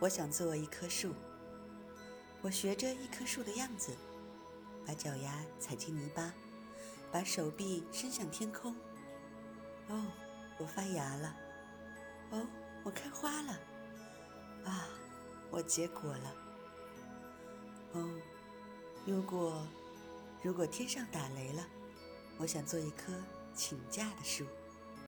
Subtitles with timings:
[0.00, 1.12] 我想做一棵树。
[2.40, 3.90] 我学着一棵树的样子
[4.86, 6.32] 把脚丫踩进泥巴
[7.10, 8.74] 把手臂伸向天空。
[9.88, 10.06] 哦
[10.58, 11.36] 我发芽了。
[12.30, 12.46] 哦
[12.84, 13.52] 我开花了。
[14.64, 14.88] 啊
[15.50, 16.34] 我结果了。
[17.92, 18.08] 哦
[19.04, 19.66] 如果
[20.42, 21.66] 如果天上打雷了
[22.36, 23.12] 我想做一棵
[23.52, 24.46] 请假的树。